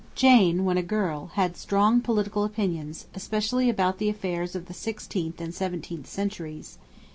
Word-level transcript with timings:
Jane, 0.15 0.65
when 0.65 0.79
a 0.79 0.81
girl, 0.81 1.27
had 1.35 1.55
strong 1.55 2.01
political 2.01 2.43
opinions, 2.43 3.05
especially 3.13 3.69
about 3.69 3.99
the 3.99 4.09
affairs 4.09 4.55
of 4.55 4.65
the 4.65 4.73
sixteenth 4.73 5.39
and 5.39 5.53
seventeenth 5.53 6.07
centuries. 6.07 6.79